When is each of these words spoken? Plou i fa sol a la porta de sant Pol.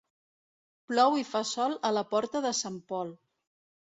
Plou 0.91 1.17
i 1.19 1.25
fa 1.33 1.41
sol 1.49 1.77
a 1.89 1.93
la 1.97 2.03
porta 2.15 2.43
de 2.47 2.53
sant 2.61 2.83
Pol. 2.93 3.13